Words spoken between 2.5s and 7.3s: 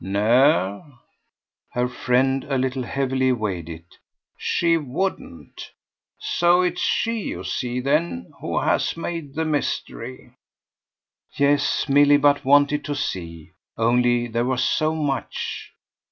little heavily weighed it "she wouldn't. So it's she,